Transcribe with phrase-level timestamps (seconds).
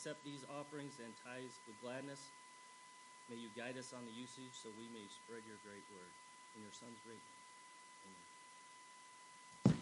[0.00, 2.20] accept these offerings and tithes with gladness.
[3.28, 6.08] May you guide us on the usage so we may spread your great word.
[6.56, 7.20] In your son's great
[9.66, 9.76] name.
[9.76, 9.80] Amen.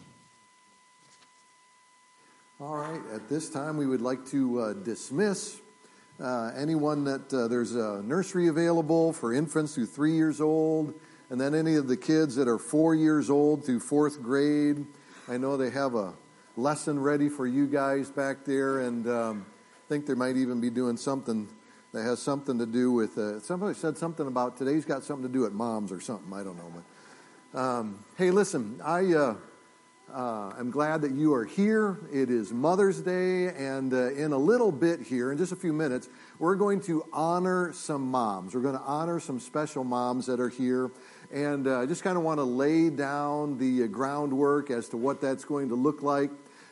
[2.59, 5.61] All right, at this time we would like to uh, dismiss
[6.19, 10.93] uh, anyone that uh, there's a nursery available for infants through three years old,
[11.29, 14.85] and then any of the kids that are four years old through fourth grade.
[15.29, 16.13] I know they have a
[16.57, 19.45] lesson ready for you guys back there, and um,
[19.89, 21.47] think they might even be doing something
[21.93, 23.17] that has something to do with.
[23.17, 26.31] Uh, somebody said something about today's got something to do with moms or something.
[26.31, 26.71] I don't know,
[27.53, 29.13] but um, hey, listen, I.
[29.13, 29.35] Uh,
[30.11, 31.99] uh, I'm glad that you are here.
[32.11, 35.71] It is Mother's Day, and uh, in a little bit here, in just a few
[35.71, 38.55] minutes, we're going to honor some moms.
[38.55, 40.89] We're going to honor some special moms that are here.
[41.31, 44.97] And uh, I just kind of want to lay down the uh, groundwork as to
[44.97, 46.31] what that's going to look like.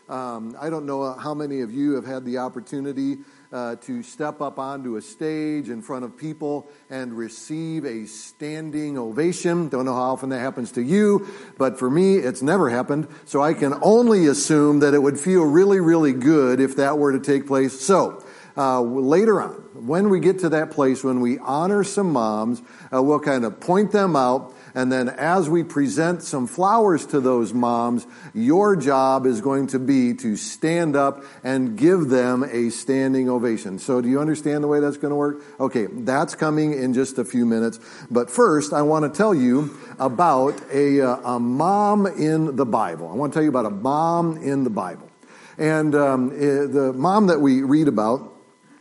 [0.09, 3.17] Um, I don't know how many of you have had the opportunity
[3.51, 8.97] uh, to step up onto a stage in front of people and receive a standing
[8.97, 9.67] ovation.
[9.67, 11.27] Don't know how often that happens to you,
[11.57, 13.09] but for me, it's never happened.
[13.25, 17.11] So I can only assume that it would feel really, really good if that were
[17.11, 17.77] to take place.
[17.77, 18.23] So,
[18.55, 22.61] uh, later on, when we get to that place, when we honor some moms,
[22.93, 27.19] uh, we'll kind of point them out and then as we present some flowers to
[27.19, 32.69] those moms, your job is going to be to stand up and give them a
[32.69, 33.79] standing ovation.
[33.79, 35.43] So do you understand the way that's going to work?
[35.59, 37.79] Okay, that's coming in just a few minutes.
[38.11, 43.09] But first, I want to tell you about a, uh, a mom in the Bible.
[43.09, 45.09] I want to tell you about a mom in the Bible.
[45.57, 48.36] And um, eh, the mom that we read about,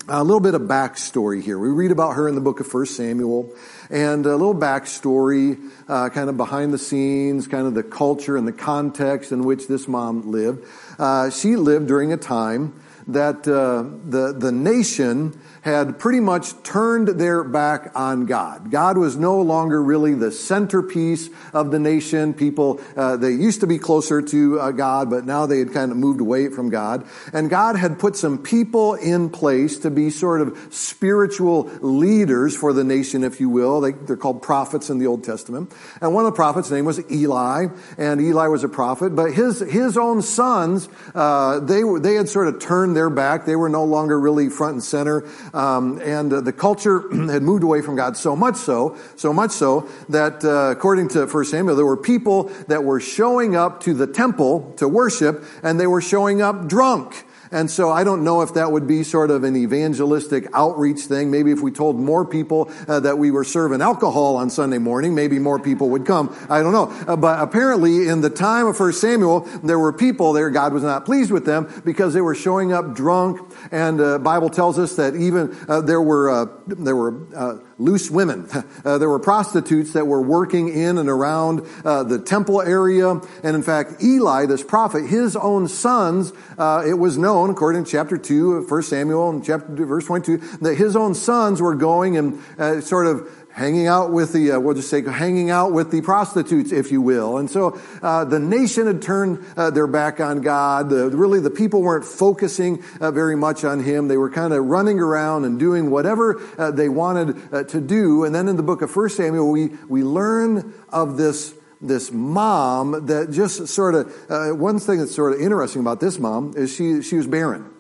[0.09, 1.59] a little bit of backstory here.
[1.59, 3.53] We read about her in the book of 1 Samuel
[3.91, 8.47] and a little backstory, uh, kind of behind the scenes, kind of the culture and
[8.47, 10.65] the context in which this mom lived.
[10.99, 17.09] Uh, she lived during a time that uh, the the nation had pretty much turned
[17.09, 18.70] their back on God.
[18.70, 22.34] God was no longer really the centerpiece of the nation.
[22.34, 25.91] People, uh, they used to be closer to uh, God, but now they had kind
[25.91, 27.05] of moved away from God.
[27.32, 32.72] And God had put some people in place to be sort of spiritual leaders for
[32.72, 33.81] the nation, if you will.
[33.81, 35.75] They, they're called prophets in the Old Testament.
[36.00, 37.66] And one of the prophets' name was Eli,
[37.99, 42.47] and Eli was a prophet, but his, his own sons, uh, they, they had sort
[42.47, 43.47] of turned their back.
[43.47, 45.25] They were no longer really front and center.
[45.56, 49.53] Um, and uh, the culture had moved away from God so much so, so much
[49.53, 53.94] so that uh, according to 1 Samuel, there were people that were showing up to
[53.94, 57.25] the temple to worship, and they were showing up drunk.
[57.51, 61.31] And so I don't know if that would be sort of an evangelistic outreach thing.
[61.31, 65.15] Maybe if we told more people uh, that we were serving alcohol on Sunday morning,
[65.15, 66.35] maybe more people would come.
[66.49, 66.91] I don't know.
[67.06, 70.83] Uh, but apparently in the time of 1 Samuel, there were people there, God was
[70.83, 73.41] not pleased with them because they were showing up drunk.
[73.71, 78.11] And uh, Bible tells us that even uh, there were, uh, there were uh, loose
[78.11, 78.49] women.
[78.85, 83.11] Uh, there were prostitutes that were working in and around uh, the temple area.
[83.43, 87.91] And in fact, Eli, this prophet, his own sons, uh, it was known, according to
[87.91, 91.75] chapter 2 of 1 Samuel and chapter 2, verse 22, that his own sons were
[91.75, 95.73] going and uh, sort of hanging out with the, uh, we'll just say, hanging out
[95.73, 97.39] with the prostitutes, if you will.
[97.39, 100.91] And so uh, the nation had turned uh, their back on God.
[100.91, 104.09] The, really, the people weren't focusing uh, very much on Him.
[104.09, 108.25] They were kind of running around and doing whatever uh, they wanted uh, to do.
[108.25, 113.06] And then in the book of First Samuel, we we learn of this this mom
[113.06, 117.03] that just sort of one thing that's sort of interesting about this mom is she
[117.03, 117.70] she was barren.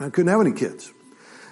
[0.00, 0.92] I couldn't have any kids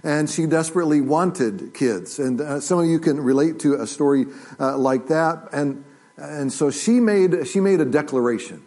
[0.07, 2.21] and she desperately wanted kids.
[2.21, 4.27] And uh, some of you can relate to a story
[4.61, 5.49] uh, like that.
[5.53, 5.85] And,
[6.17, 8.63] and so she made, she made a declaration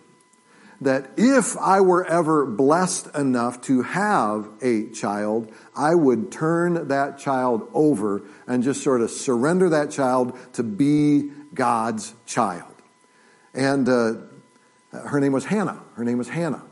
[0.81, 7.17] that if I were ever blessed enough to have a child, I would turn that
[7.19, 12.75] child over and just sort of surrender that child to be God's child.
[13.59, 14.13] And uh,
[14.93, 15.83] her name was Hannah.
[15.95, 16.63] Her name was Hannah.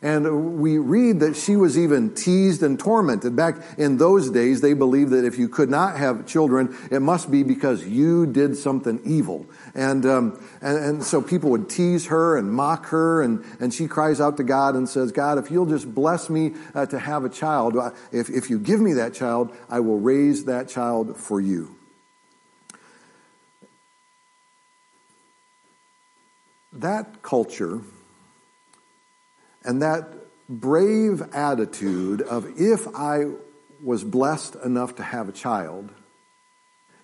[0.00, 3.34] And we read that she was even teased and tormented.
[3.34, 7.32] Back in those days, they believed that if you could not have children, it must
[7.32, 9.46] be because you did something evil.
[9.74, 13.88] And, um, and, and, so people would tease her and mock her, and, and she
[13.88, 17.24] cries out to God and says, God, if you'll just bless me uh, to have
[17.24, 21.16] a child, uh, if, if you give me that child, I will raise that child
[21.16, 21.77] for you.
[26.78, 27.80] That culture
[29.64, 30.14] and that
[30.48, 33.26] brave attitude of if I
[33.82, 35.90] was blessed enough to have a child,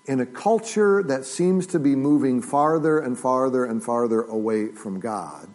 [0.06, 5.00] in a culture that seems to be moving farther and farther and farther away from
[5.00, 5.54] God,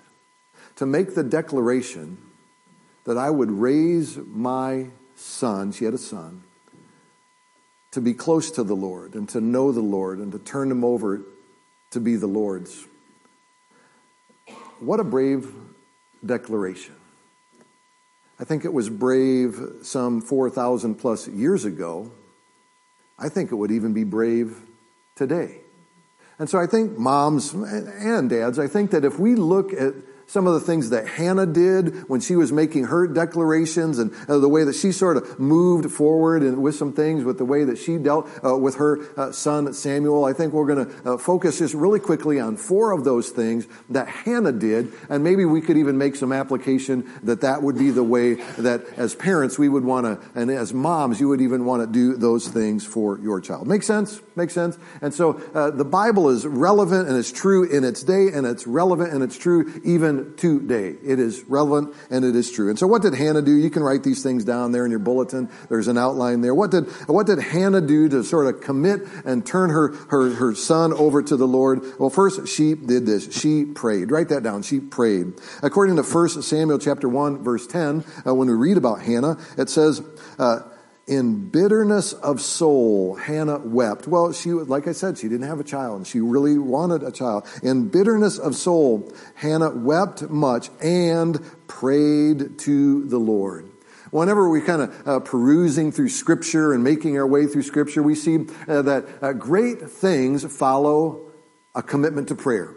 [0.75, 2.17] to make the declaration
[3.05, 6.43] that I would raise my son, she had a son,
[7.91, 10.83] to be close to the Lord and to know the Lord and to turn him
[10.83, 11.21] over
[11.91, 12.85] to be the Lord's.
[14.79, 15.51] What a brave
[16.25, 16.95] declaration.
[18.39, 22.11] I think it was brave some 4,000 plus years ago.
[23.17, 24.55] I think it would even be brave
[25.15, 25.59] today.
[26.37, 29.93] And so I think moms and dads, I think that if we look at
[30.29, 34.37] some of the things that Hannah did when she was making her declarations and uh,
[34.37, 37.63] the way that she sort of moved forward and with some things with the way
[37.63, 40.25] that she dealt uh, with her uh, son Samuel.
[40.25, 43.67] I think we're going to uh, focus just really quickly on four of those things
[43.89, 47.89] that Hannah did, and maybe we could even make some application that that would be
[47.89, 51.65] the way that as parents we would want to, and as moms you would even
[51.65, 53.67] want to do those things for your child.
[53.67, 54.21] Make sense?
[54.39, 54.77] Make sense?
[55.01, 58.65] And so uh, the Bible is relevant and it's true in its day, and it's
[58.65, 60.95] relevant and it's true even today.
[61.03, 62.69] It is relevant and it is true.
[62.69, 63.51] And so what did Hannah do?
[63.51, 65.49] You can write these things down there in your bulletin.
[65.67, 66.55] There's an outline there.
[66.55, 70.55] What did, what did Hannah do to sort of commit and turn her, her, her
[70.55, 71.81] son over to the Lord?
[71.99, 73.29] Well, first she did this.
[73.37, 74.09] She prayed.
[74.09, 74.61] Write that down.
[74.61, 75.33] She prayed.
[75.61, 79.69] According to 1 Samuel chapter 1 verse 10, uh, when we read about Hannah, it
[79.69, 80.01] says,
[80.37, 80.61] uh,
[81.09, 84.07] in bitterness of soul, Hannah wept.
[84.07, 87.11] Well, she, like I said, she didn't have a child and she really wanted a
[87.11, 87.47] child.
[87.63, 93.69] In bitterness of soul, Hannah wept much and prayed to the Lord.
[94.11, 98.13] Whenever we kind of uh, perusing through Scripture and making our way through Scripture, we
[98.13, 101.31] see uh, that uh, great things follow
[101.73, 102.75] a commitment to prayer.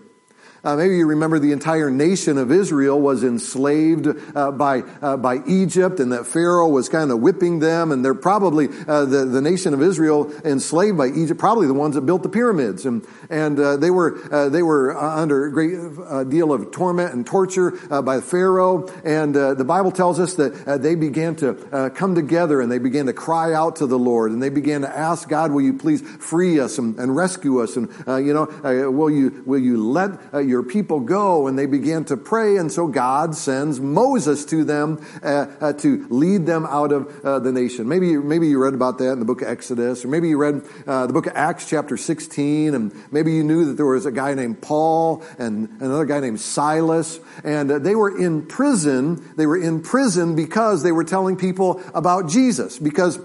[0.64, 4.06] Uh, maybe you remember the entire nation of Israel was enslaved
[4.36, 8.14] uh, by uh, by Egypt, and that Pharaoh was kind of whipping them, and they're
[8.14, 12.22] probably uh, the the nation of Israel enslaved by Egypt, probably the ones that built
[12.22, 16.70] the pyramids, and and uh, they were uh, they were under a great deal of
[16.70, 17.72] torment and torture
[18.02, 22.78] by Pharaoh, and the Bible tells us that they began to come together and they
[22.78, 25.74] began to cry out to the Lord, and they began to ask God, "Will you
[25.74, 27.88] please free us and, and rescue us, and
[28.24, 28.44] you know,
[28.92, 30.20] will you will you let
[30.60, 32.56] people go and they began to pray.
[32.56, 37.38] And so God sends Moses to them uh, uh, to lead them out of uh,
[37.38, 37.88] the nation.
[37.88, 40.62] Maybe, maybe you read about that in the book of Exodus, or maybe you read
[40.86, 44.12] uh, the book of Acts chapter 16, and maybe you knew that there was a
[44.12, 49.32] guy named Paul and another guy named Silas, and uh, they were in prison.
[49.36, 53.18] They were in prison because they were telling people about Jesus, because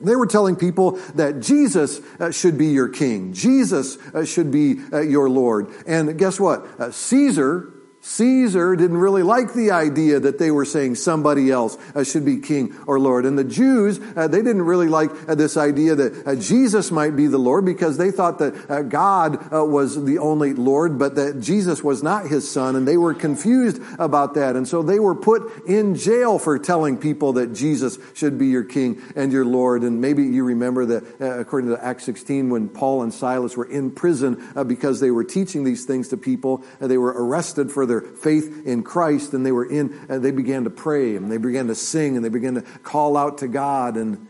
[0.00, 3.32] they were telling people that Jesus uh, should be your king.
[3.32, 5.72] Jesus uh, should be uh, your Lord.
[5.86, 6.94] And guess what?
[6.94, 7.73] Caesar
[8.06, 12.36] Caesar didn't really like the idea that they were saying somebody else uh, should be
[12.36, 13.24] king or Lord.
[13.24, 17.28] And the Jews, uh, they didn't really like uh, this idea that Jesus might be
[17.28, 22.02] the Lord because they thought that God was the only Lord, but that Jesus was
[22.02, 22.76] not his son.
[22.76, 24.54] And they were confused about that.
[24.54, 28.64] And so they were put in jail for telling people that Jesus should be your
[28.64, 29.82] king and your Lord.
[29.82, 33.90] And maybe you remember that according to Acts 16, when Paul and Silas were in
[33.90, 38.16] prison because they were teaching these things to people, they were arrested for their their
[38.16, 41.68] faith in Christ and they were in, and they began to pray and they began
[41.68, 43.96] to sing and they began to call out to God.
[43.96, 44.26] And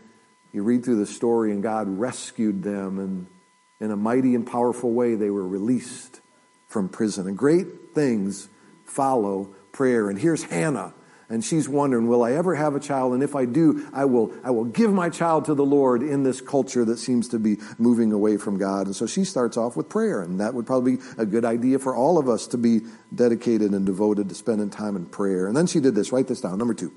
[0.51, 3.27] you read through the story and God rescued them and
[3.79, 6.21] in a mighty and powerful way they were released
[6.67, 7.27] from prison.
[7.27, 8.49] And great things
[8.85, 10.09] follow prayer.
[10.09, 10.93] And here's Hannah
[11.27, 13.13] and she's wondering, will I ever have a child?
[13.13, 16.21] And if I do, I will, I will give my child to the Lord in
[16.23, 18.85] this culture that seems to be moving away from God.
[18.85, 20.21] And so she starts off with prayer.
[20.21, 22.81] And that would probably be a good idea for all of us to be
[23.13, 25.47] dedicated and devoted to spending time in prayer.
[25.47, 26.11] And then she did this.
[26.11, 26.59] Write this down.
[26.59, 26.93] Number two.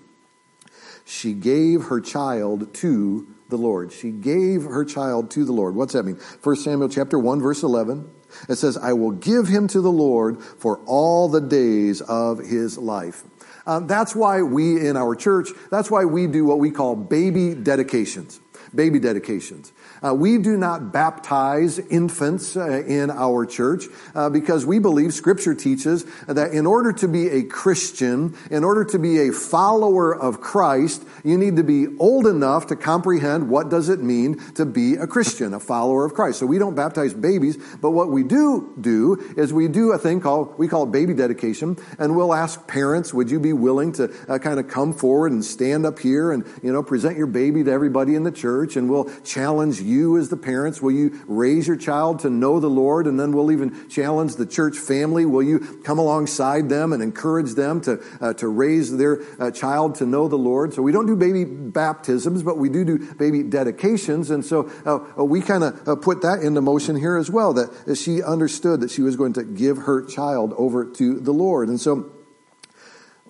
[1.06, 3.92] She gave her child to the Lord.
[3.92, 5.74] She gave her child to the Lord.
[5.74, 6.18] What's that mean?
[6.42, 8.10] 1 Samuel chapter 1 verse 11.
[8.46, 12.76] It says, I will give him to the Lord for all the days of his
[12.76, 13.24] life.
[13.68, 17.54] Um, that's why we in our church, that's why we do what we call baby
[17.54, 18.40] dedications.
[18.78, 19.72] Baby dedications.
[20.06, 25.52] Uh, we do not baptize infants uh, in our church uh, because we believe Scripture
[25.52, 30.40] teaches that in order to be a Christian, in order to be a follower of
[30.40, 34.94] Christ, you need to be old enough to comprehend what does it mean to be
[34.94, 36.38] a Christian, a follower of Christ.
[36.38, 40.20] So we don't baptize babies, but what we do do is we do a thing
[40.20, 44.14] called we call it baby dedication, and we'll ask parents, "Would you be willing to
[44.28, 47.64] uh, kind of come forward and stand up here and you know present your baby
[47.64, 51.66] to everybody in the church?" And we'll challenge you as the parents, will you raise
[51.66, 53.06] your child to know the Lord?
[53.06, 55.24] And then we'll even challenge the church family.
[55.24, 59.96] Will you come alongside them and encourage them to, uh, to raise their uh, child
[59.96, 60.74] to know the Lord?
[60.74, 64.30] So we don't do baby baptisms, but we do do baby dedications.
[64.30, 67.52] And so uh, uh we kind of uh, put that into motion here as well,
[67.54, 71.68] that she understood that she was going to give her child over to the Lord.
[71.68, 72.12] And so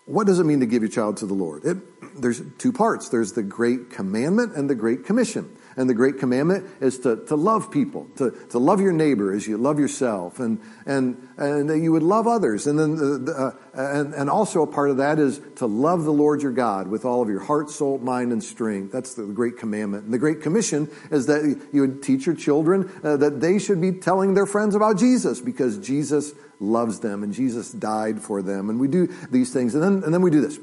[0.08, 1.64] what does it mean to give your child to the Lord?
[1.64, 1.76] It,
[2.20, 3.10] there's two parts.
[3.10, 5.54] There's the great commandment and the great commission.
[5.76, 9.46] And the great commandment is to, to love people, to, to love your neighbor as
[9.46, 12.66] you love yourself, and, and, and that you would love others.
[12.66, 16.02] And then, the, the, uh, and, and also a part of that is to love
[16.02, 18.90] the Lord your God with all of your heart, soul, mind, and strength.
[18.90, 20.02] That's the great commandment.
[20.02, 23.80] And the great commission is that you would teach your children uh, that they should
[23.80, 28.70] be telling their friends about Jesus because Jesus loves them and Jesus died for them.
[28.70, 29.74] And we do these things.
[29.74, 30.58] And then, and then we do this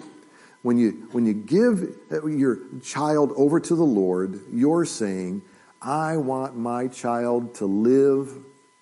[0.65, 1.95] when you, when you give
[2.27, 5.43] your child over to the Lord, you're saying,
[5.79, 8.35] I want my child to live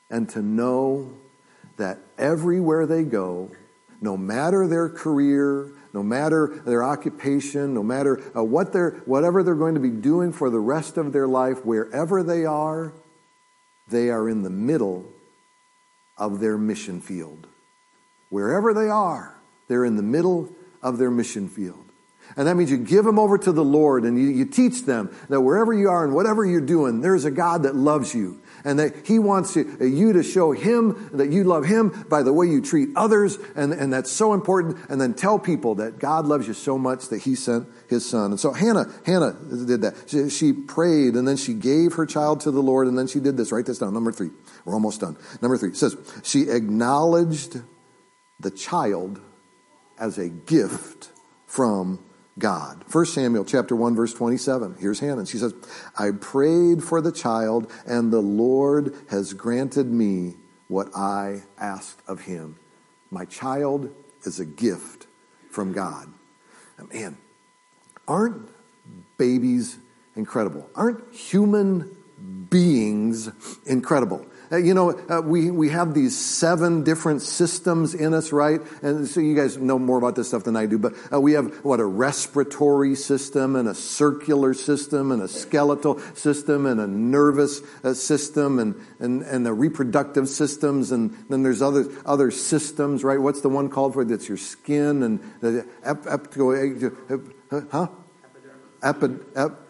[0.09, 1.11] and to know
[1.75, 3.51] that everywhere they go,
[3.99, 9.53] no matter their career, no matter their occupation, no matter uh, what they're, whatever they're
[9.53, 12.93] going to be doing for the rest of their life, wherever they are,
[13.89, 15.12] they are in the middle
[16.17, 17.47] of their mission field.
[18.29, 19.35] Wherever they are,
[19.67, 20.49] they're in the middle
[20.81, 21.83] of their mission field.
[22.35, 25.15] And that means you give them over to the Lord and you, you, teach them
[25.29, 28.41] that wherever you are and whatever you're doing, there's a God that loves you.
[28.65, 32.23] And that He wants you, uh, you to show Him that you love Him by
[32.23, 33.37] the way you treat others.
[33.55, 34.77] And, and that's so important.
[34.89, 38.31] And then tell people that God loves you so much that He sent His Son.
[38.31, 39.33] And so Hannah, Hannah
[39.65, 39.95] did that.
[40.07, 43.19] She, she prayed and then she gave her child to the Lord and then she
[43.19, 43.51] did this.
[43.51, 43.93] Write this down.
[43.93, 44.29] Number three.
[44.65, 45.17] We're almost done.
[45.41, 47.61] Number three says, she acknowledged
[48.39, 49.19] the child
[49.99, 51.11] as a gift
[51.45, 51.99] from
[52.39, 52.83] God.
[52.91, 54.77] 1 Samuel chapter 1 verse 27.
[54.79, 55.25] Here's Hannah.
[55.25, 55.53] She says,
[55.97, 60.35] I prayed for the child and the Lord has granted me
[60.67, 62.57] what I asked of him.
[63.11, 65.05] My child is a gift
[65.51, 66.11] from God.
[66.91, 67.17] Man,
[68.07, 68.49] aren't
[69.17, 69.77] babies
[70.15, 70.69] incredible?
[70.75, 71.95] Aren't human
[72.49, 73.29] beings
[73.65, 74.25] incredible?
[74.53, 78.61] Uh, you know, uh, we, we have these seven different systems in us, right?
[78.83, 81.31] And so you guys know more about this stuff than I do, but uh, we
[81.33, 86.85] have what a respiratory system and a circular system and a skeletal system and a
[86.85, 90.91] nervous uh, system and, and, and the reproductive systems.
[90.91, 93.19] And then there's other, other systems, right?
[93.19, 94.05] What's the one called for?
[94.05, 97.87] That's your skin and the ep, ep, ep, huh?
[98.83, 99.25] Epidermis.
[99.35, 99.62] ep,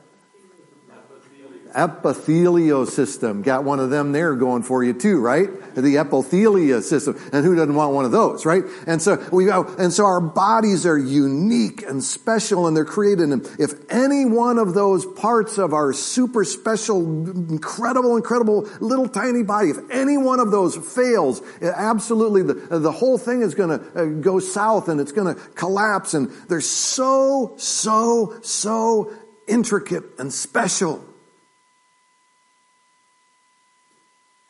[1.75, 3.41] epithelial system.
[3.41, 5.49] Got one of them there going for you too, right?
[5.75, 7.19] The epithelia system.
[7.31, 8.63] And who doesn't want one of those, right?
[8.87, 13.29] And so we go, and so our bodies are unique and special and they're created.
[13.29, 19.43] And if any one of those parts of our super special, incredible, incredible little tiny
[19.43, 23.99] body, if any one of those fails, absolutely the, the whole thing is going to
[23.99, 26.13] uh, go south and it's going to collapse.
[26.13, 29.13] And they're so, so, so
[29.47, 31.03] intricate and special.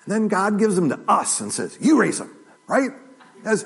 [0.05, 2.35] And then God gives them to us and says, You raise them,
[2.67, 2.91] right?
[3.45, 3.65] As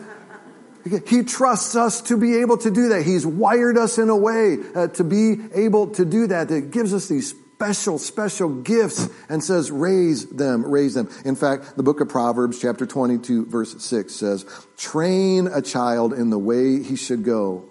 [1.08, 3.03] he trusts us to be able to do that.
[3.03, 6.48] He's wired us in a way uh, to be able to do that.
[6.50, 11.10] That gives us these special, special gifts and says, raise them, raise them.
[11.25, 14.46] In fact, the book of Proverbs, chapter 22, verse 6 says,
[14.77, 17.65] train a child in the way he should go,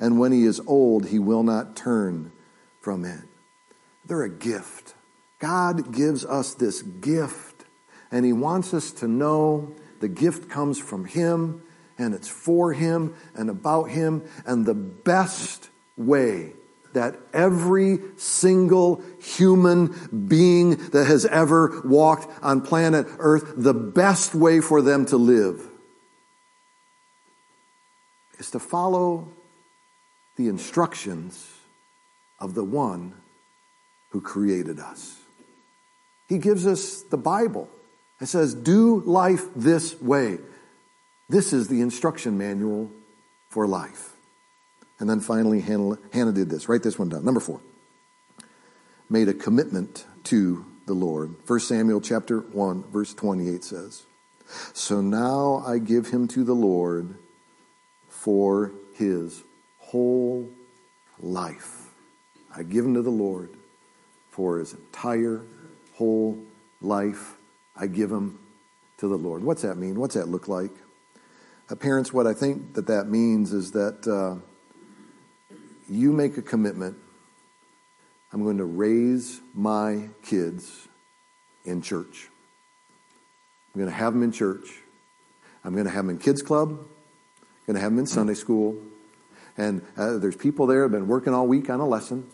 [0.00, 2.32] and when he is old, he will not turn
[2.80, 3.20] from it.
[4.04, 4.94] They're a gift.
[5.38, 7.47] God gives us this gift
[8.10, 11.62] and He wants us to know the gift comes from Him
[11.98, 14.22] and it's for Him and about Him.
[14.46, 16.52] And the best way
[16.92, 24.60] that every single human being that has ever walked on planet Earth, the best way
[24.60, 25.68] for them to live
[28.38, 29.28] is to follow
[30.36, 31.52] the instructions
[32.38, 33.12] of the one
[34.10, 35.18] who created us.
[36.28, 37.68] He gives us the Bible.
[38.20, 40.38] It says, do life this way.
[41.28, 42.90] This is the instruction manual
[43.50, 44.14] for life.
[44.98, 46.68] And then finally, Hannah, did this.
[46.68, 47.24] Write this one down.
[47.24, 47.60] Number four.
[49.08, 51.34] Made a commitment to the Lord.
[51.46, 54.04] 1 Samuel chapter 1, verse 28 says,
[54.72, 57.14] So now I give him to the Lord
[58.08, 59.42] for his
[59.78, 60.48] whole
[61.20, 61.90] life.
[62.54, 63.50] I give him to the Lord
[64.30, 65.42] for his entire
[65.94, 66.38] whole
[66.80, 67.37] life.
[67.78, 68.40] I give them
[68.98, 69.44] to the Lord.
[69.44, 69.98] What's that mean?
[69.98, 70.72] What's that look like?
[71.70, 74.40] Uh, parents, what I think that that means is that uh,
[75.88, 76.96] you make a commitment.
[78.32, 80.88] I'm going to raise my kids
[81.64, 82.28] in church.
[83.74, 84.80] I'm going to have them in church.
[85.64, 86.70] I'm going to have them in kids club.
[86.70, 88.76] I'm going to have them in Sunday school.
[89.56, 92.28] And uh, there's people there have been working all week on a lesson.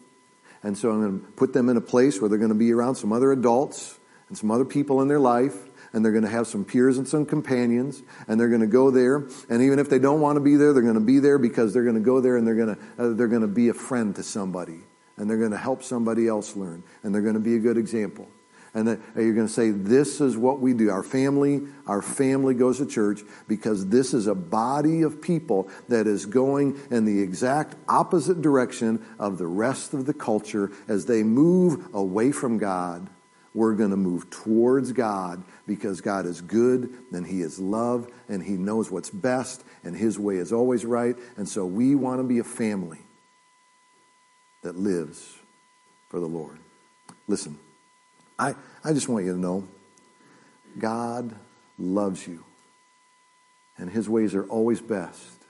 [0.62, 2.72] And so I'm going to put them in a place where they're going to be
[2.72, 3.98] around some other adults
[4.28, 5.57] and some other people in their life.
[5.93, 8.90] and they're going to have some peers and some companions, and they're going to go
[8.90, 9.28] there.
[9.49, 11.73] And even if they don't want to be there, they're going to be there because
[11.73, 13.75] they're going to go there and they're going to, uh, they're going to be a
[13.75, 14.81] friend to somebody,
[15.16, 17.78] and they're going to help somebody else learn, and they're going to be a good
[17.78, 18.26] example.
[18.76, 20.90] And that you're going to say, This is what we do.
[20.90, 26.09] Our family, our family goes to church because this is a body of people that
[26.09, 31.23] is going in the exact opposite direction of the rest of the culture as they
[31.23, 33.09] move away from God.
[33.54, 38.42] We're going to move towards God because God is good and He is love and
[38.42, 41.16] He knows what's best and His way is always right.
[41.37, 42.99] And so we want to be a family
[44.62, 45.38] that lives
[46.08, 46.58] for the Lord.
[47.28, 47.58] Listen.
[48.38, 49.68] I, I just want you to know
[50.78, 51.34] God
[51.78, 52.44] loves you,
[53.78, 55.44] and His ways are always best,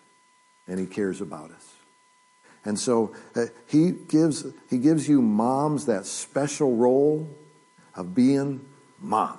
[0.67, 1.73] and He cares about us.
[2.67, 7.29] And so uh, he, gives, he gives you moms that special role
[7.97, 8.65] of being
[9.01, 9.39] mom,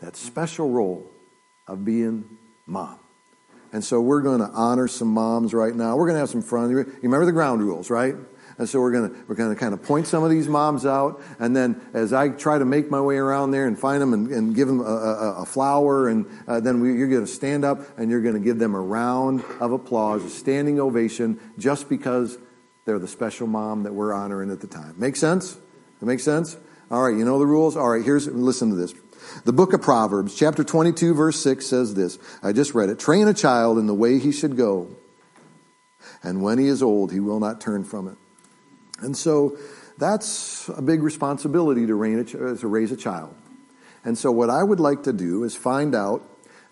[0.00, 1.10] that special role
[1.66, 2.98] of being mom.
[3.72, 5.96] And so we're going to honor some moms right now.
[5.96, 6.70] We're going to have some fun.
[6.70, 8.14] You remember the ground rules, right?
[8.58, 10.86] And so we're going to we're going to kind of point some of these moms
[10.86, 14.14] out, and then as I try to make my way around there and find them
[14.14, 17.30] and, and give them a, a, a flower, and uh, then we, you're going to
[17.30, 21.38] stand up and you're going to give them a round of applause, a standing ovation,
[21.58, 22.38] just because
[22.86, 24.94] they're the special mom that we're honoring at the time.
[24.96, 25.58] Make sense?
[26.00, 26.56] That makes sense?
[26.88, 27.76] All right, you know the rules.
[27.76, 28.94] All right, here's listen to this.
[29.44, 32.16] The book of Proverbs, chapter 22, verse 6 says this.
[32.44, 33.00] I just read it.
[33.00, 34.88] Train a child in the way he should go,
[36.22, 38.16] and when he is old, he will not turn from it.
[39.00, 39.58] And so
[39.98, 43.34] that's a big responsibility to, to raise a child.
[44.04, 46.22] And so what I would like to do is find out,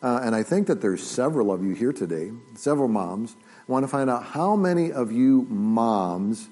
[0.00, 3.35] uh, and I think that there's several of you here today, several moms,
[3.66, 6.49] want to find out how many of you moms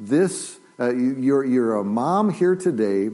[0.00, 3.10] this, uh, you're, you're a mom here today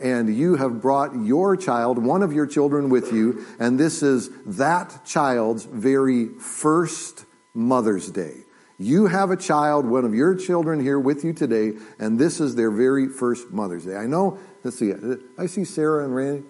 [0.00, 4.30] and you have brought your child, one of your children with you, and this is
[4.44, 8.38] that child's very first Mother's Day.
[8.76, 12.56] You have a child, one of your children here with you today, and this is
[12.56, 13.96] their very first Mother's Day.
[13.96, 14.92] I know, let's see,
[15.38, 16.42] I see Sarah and Randy.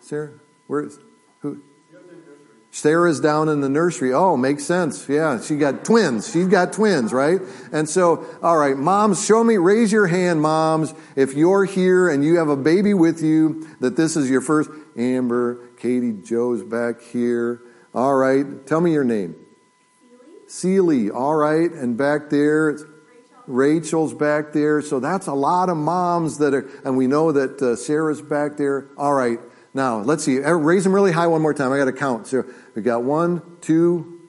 [0.00, 0.32] Sarah,
[0.66, 0.98] where is?
[2.72, 4.12] Sarah's down in the nursery.
[4.12, 5.08] Oh, makes sense.
[5.08, 6.30] Yeah, she got twins.
[6.32, 7.40] She's got twins, right?
[7.72, 12.24] And so, all right, moms, show me, raise your hand, moms, if you're here and
[12.24, 14.70] you have a baby with you, that this is your first.
[14.96, 17.62] Amber, Katie, Joe's back here.
[17.94, 19.34] All right, tell me your name.
[20.46, 22.78] Seely, all right, and back there,
[23.46, 24.82] Rachel's back there.
[24.82, 28.56] So that's a lot of moms that are, and we know that uh, Sarah's back
[28.56, 28.88] there.
[28.96, 29.38] All right,
[29.74, 30.38] now let's see.
[30.38, 31.72] Raise them really high one more time.
[31.72, 32.26] I got to count.
[32.26, 34.20] So we got one, two,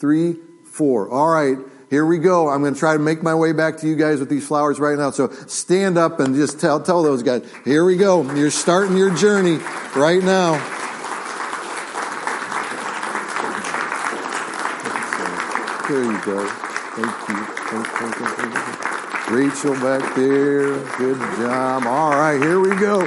[0.00, 1.10] three, four.
[1.10, 1.58] All right,
[1.90, 2.48] here we go.
[2.48, 4.78] I'm going to try to make my way back to you guys with these flowers
[4.78, 5.10] right now.
[5.10, 7.48] So stand up and just tell tell those guys.
[7.64, 8.30] Here we go.
[8.34, 9.58] You're starting your journey
[9.96, 10.52] right now.
[15.88, 16.46] There you go.
[16.46, 17.44] Thank you.
[17.70, 19.34] Thank you, thank you.
[19.34, 20.78] Rachel back there.
[20.96, 21.86] Good job.
[21.86, 23.06] All right, here we go.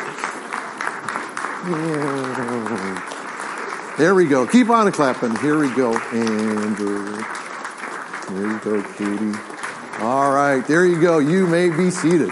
[3.98, 4.48] There we go.
[4.48, 5.36] Keep on clapping.
[5.38, 5.98] Here we go.
[5.98, 7.24] Andrew.
[8.30, 9.38] There you go, Katie.
[10.04, 11.20] All right, there you go.
[11.20, 12.32] You may be seated.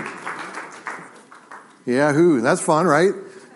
[1.85, 2.41] Yahoo.
[2.41, 3.11] That's fun, right?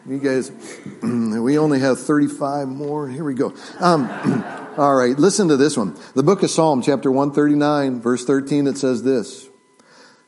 [0.08, 0.52] You guys,
[1.02, 3.08] we only have 35 more.
[3.08, 3.54] Here we go.
[3.80, 4.10] Um,
[4.78, 5.96] All right, listen to this one.
[6.16, 9.48] The book of Psalm, chapter 139, verse 13, it says this.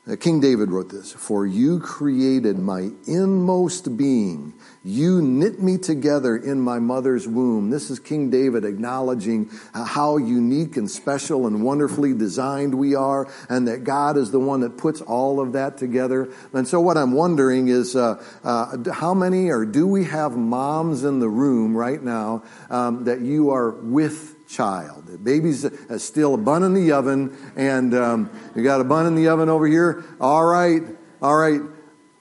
[0.07, 4.53] Uh, King David wrote this For you created my inmost being.
[4.83, 7.71] You knit me together in my mother's womb.
[7.71, 13.27] This is King David acknowledging uh, how unique and special and wonderfully designed we are,
[13.49, 16.31] and that God is the one that puts all of that together.
[16.53, 21.03] And so, what I'm wondering is uh, uh, how many or do we have moms
[21.03, 25.07] in the room right now um, that you are with child.
[25.07, 29.05] The baby's uh, still a bun in the oven, and um, you got a bun
[29.07, 30.03] in the oven over here.
[30.19, 30.81] All right,
[31.21, 31.61] all right,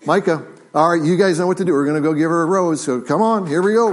[0.06, 0.46] Micah.
[0.74, 1.72] All right, you guys know what to do.
[1.72, 2.82] We're going to go give her a rose.
[2.82, 3.92] So come on, here we go.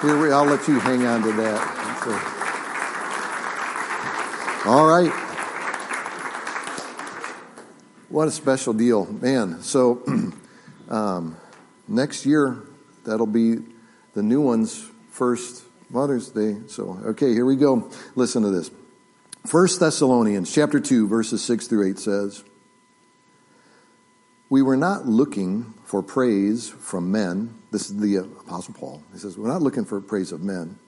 [0.00, 1.60] Here we, I'll let you hang on to that.
[4.64, 4.70] So.
[4.70, 5.12] All right.
[8.08, 9.60] What a special deal, man.
[9.62, 10.02] So.
[10.92, 11.36] Um,
[11.88, 12.62] next year,
[13.04, 13.56] that'll be
[14.12, 16.58] the new one's first Mother's Day.
[16.68, 17.90] So, okay, here we go.
[18.14, 18.70] Listen to this.
[19.46, 22.44] First Thessalonians chapter 2 verses 6 through 8 says,
[24.48, 29.02] "We were not looking for praise from men." This is the apostle Paul.
[29.12, 30.78] He says, "We're not looking for praise of men,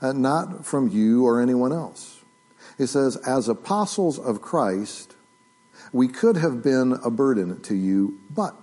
[0.00, 2.20] uh, not from you or anyone else."
[2.78, 5.16] He says, "As apostles of Christ,
[5.92, 8.59] We could have been a burden to you, but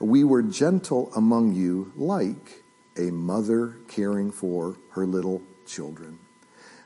[0.00, 2.62] we were gentle among you like
[2.96, 6.18] a mother caring for her little children.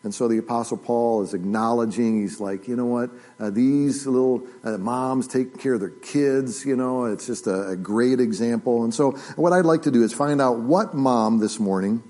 [0.04, 4.46] And so the Apostle Paul is acknowledging, he's like, you know what, uh, these little
[4.62, 8.84] uh, moms taking care of their kids, you know, it's just a, a great example.
[8.84, 12.02] And so what I'd like to do is find out what mom this morning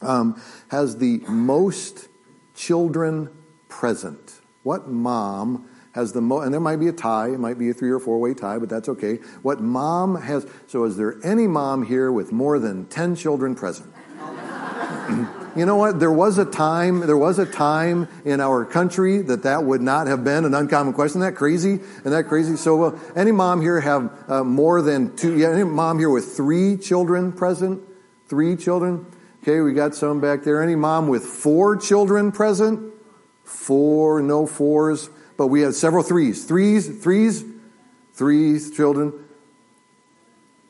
[0.00, 2.08] um, has the most
[2.56, 3.28] children
[3.68, 4.40] present.
[4.62, 7.74] What mom has the most, and there might be a tie, it might be a
[7.74, 9.16] three or four way tie, but that's okay.
[9.42, 13.92] What mom has, so is there any mom here with more than 10 children present?
[15.56, 16.00] you know what?
[16.00, 20.06] There was a time, there was a time in our country that that would not
[20.06, 21.20] have been an uncommon question.
[21.20, 21.74] Isn't that crazy?
[21.74, 22.56] Isn't that crazy?
[22.56, 26.34] So, uh, any mom here have uh, more than two, yeah, any mom here with
[26.34, 27.82] three children present?
[28.28, 29.04] Three children?
[29.42, 30.62] Okay, we got some back there.
[30.62, 32.94] Any mom with four children present?
[33.44, 35.10] Four, no fours
[35.42, 36.44] but we have several threes.
[36.44, 37.42] Threes, threes,
[38.12, 39.12] threes, children.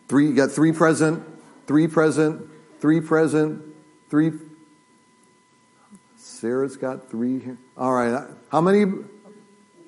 [0.09, 1.23] Three, you got three present,
[1.67, 2.49] three present,
[2.81, 3.63] three present,
[4.09, 4.33] three.
[6.17, 7.59] Sarah's got three here.
[7.77, 8.27] All right.
[8.51, 8.91] How many?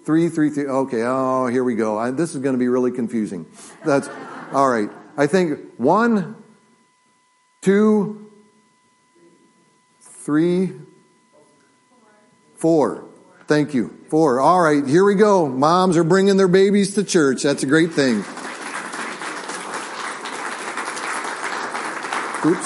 [0.04, 0.66] Three, three, three.
[0.66, 1.00] Okay.
[1.02, 1.96] Oh, here we go.
[1.96, 3.46] I, this is going to be really confusing.
[3.86, 4.10] That's
[4.52, 4.90] all right.
[5.16, 6.36] I think one,
[7.62, 8.30] two,
[10.02, 10.72] three,
[12.56, 13.06] four.
[13.46, 13.94] Thank you.
[14.08, 14.40] Four.
[14.40, 15.46] All right, here we go.
[15.48, 17.42] Moms are bringing their babies to church.
[17.42, 18.24] That's a great thing.
[22.46, 22.64] Oops.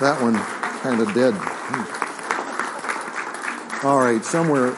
[0.00, 0.34] That one
[0.82, 1.34] kind of dead.
[1.36, 2.04] Hmm.
[3.86, 4.70] All right, somewhere.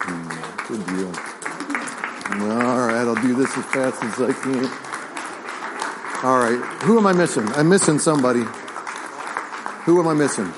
[0.00, 0.28] Hmm,
[0.68, 1.12] good deal.
[2.50, 4.64] All right, I'll do this as fast as I can.
[6.24, 7.46] All right, who am I missing?
[7.52, 8.44] I'm missing somebody.
[9.84, 10.50] Who am I missing?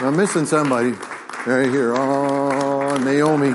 [0.00, 0.92] I'm missing somebody
[1.46, 1.94] right here.
[1.94, 3.50] Oh, Naomi.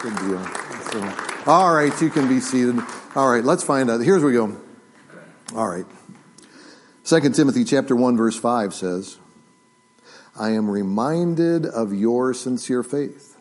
[0.00, 0.44] Good deal.
[0.92, 1.14] So,
[1.46, 2.78] all right, you can be seated.
[3.16, 4.00] All right, let's find out.
[4.00, 4.56] Here's where we go.
[5.56, 5.86] All right.
[7.02, 9.18] Second Timothy chapter 1 verse 5 says,
[10.38, 13.36] I am reminded of your sincere faith,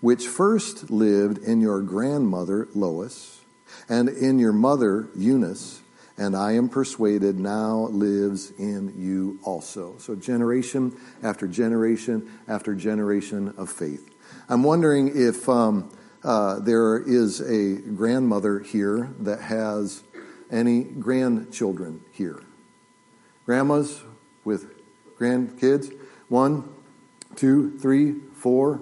[0.00, 3.40] which first lived in your grandmother Lois
[3.88, 5.81] and in your mother Eunice
[6.22, 9.96] and I am persuaded now lives in you also.
[9.98, 14.08] So, generation after generation after generation of faith.
[14.48, 15.90] I'm wondering if um,
[16.22, 20.04] uh, there is a grandmother here that has
[20.48, 22.40] any grandchildren here.
[23.44, 24.02] Grandmas
[24.44, 24.72] with
[25.18, 25.92] grandkids?
[26.28, 26.72] One,
[27.34, 28.80] two, three, four,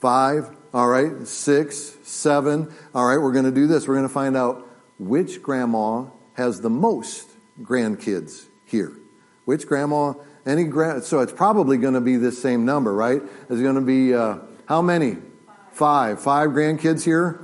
[0.00, 0.56] five.
[0.72, 2.72] All right, six, seven.
[2.94, 3.86] All right, we're going to do this.
[3.86, 4.66] We're going to find out
[4.98, 7.28] which grandma has the most
[7.60, 8.92] grandkids here?
[9.44, 10.14] Which grandma?
[10.44, 11.04] Any grand?
[11.04, 13.22] So it's probably going to be this same number, right?
[13.48, 15.18] It's going to be uh, how many?
[15.72, 16.20] Five.
[16.20, 17.40] Five grandkids here.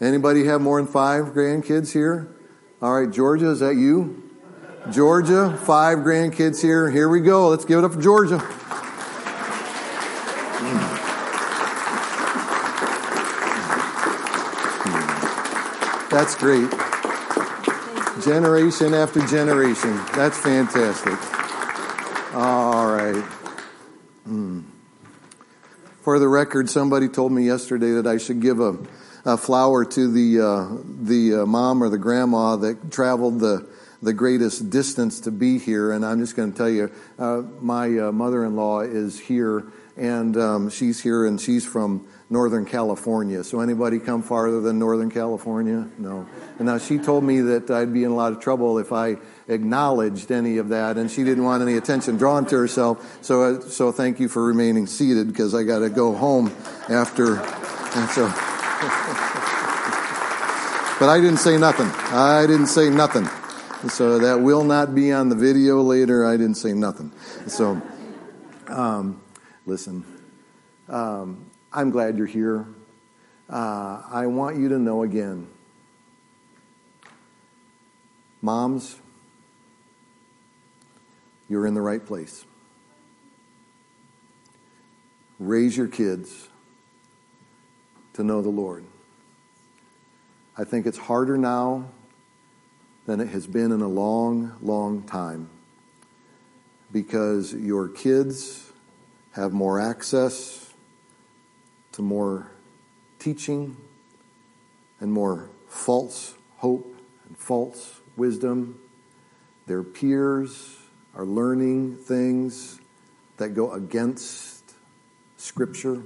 [0.00, 2.34] Anybody have more than five grandkids here?
[2.80, 4.30] All right, Georgia, is that you?
[4.90, 6.90] Georgia, five grandkids here.
[6.90, 7.48] Here we go.
[7.48, 8.38] Let's give it up for Georgia.
[16.10, 16.91] That's great.
[18.24, 19.96] Generation after generation.
[20.14, 21.18] That's fantastic.
[22.34, 23.24] All right.
[24.28, 24.64] Mm.
[26.02, 28.78] For the record, somebody told me yesterday that I should give a,
[29.24, 33.68] a flower to the uh, the uh, mom or the grandma that traveled the
[34.02, 35.92] the greatest distance to be here.
[35.92, 40.70] And I'm just going to tell you, uh, my uh, mother-in-law is here, and um,
[40.70, 43.44] she's here, and she's from Northern California.
[43.44, 45.88] So anybody come farther than Northern California?
[45.98, 46.26] No.
[46.58, 49.16] And now she told me that I'd be in a lot of trouble if I
[49.48, 53.18] acknowledged any of that, and she didn't want any attention drawn to herself.
[53.22, 56.50] So, uh, so thank you for remaining seated because I got to go home
[56.88, 57.36] after.
[57.36, 58.26] And so,
[60.98, 61.88] but I didn't say nothing.
[62.12, 63.28] I didn't say nothing.
[63.90, 66.24] So that will not be on the video later.
[66.24, 67.12] I didn't say nothing.
[67.46, 67.82] So,
[68.68, 69.21] um,
[69.66, 70.04] listen.
[70.88, 72.66] Um, I'm glad you're here.
[73.48, 75.48] Uh, I want you to know again
[78.42, 78.96] moms,
[81.48, 82.44] you're in the right place.
[85.38, 86.48] Raise your kids
[88.14, 88.84] to know the Lord.
[90.58, 91.88] I think it's harder now
[93.06, 95.48] than it has been in a long, long time
[96.92, 98.71] because your kids
[99.32, 100.72] have more access
[101.92, 102.50] to more
[103.18, 103.76] teaching
[105.00, 106.94] and more false hope
[107.26, 108.78] and false wisdom.
[109.66, 110.76] Their peers
[111.14, 112.78] are learning things
[113.36, 114.62] that go against
[115.42, 116.00] Scripture,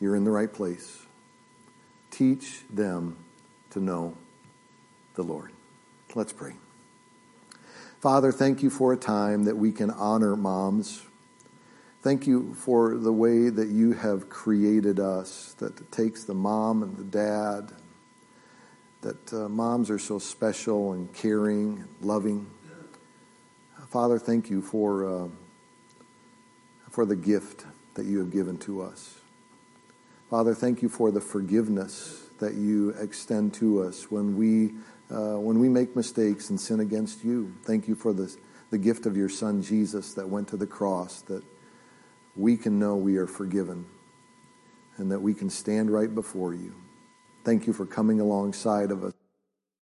[0.00, 1.04] you're in the right place.
[2.12, 3.16] Teach them
[3.70, 4.16] to know
[5.14, 5.50] the Lord.
[6.14, 6.54] Let's pray.
[8.00, 11.02] Father, thank you for a time that we can honor moms.
[12.02, 16.96] Thank you for the way that you have created us, that takes the mom and
[16.96, 17.72] the dad,
[19.02, 22.46] that uh, moms are so special and caring and loving.
[23.90, 25.28] Father, thank you for, uh,
[26.90, 29.18] for the gift that you have given to us.
[30.30, 34.72] Father, thank you for the forgiveness that you extend to us when we,
[35.14, 37.52] uh, when we make mistakes and sin against you.
[37.64, 38.34] Thank you for the,
[38.70, 41.42] the gift of your Son, Jesus, that went to the cross, that
[42.36, 43.86] we can know we are forgiven
[44.96, 46.74] and that we can stand right before you.
[47.44, 49.09] Thank you for coming alongside of us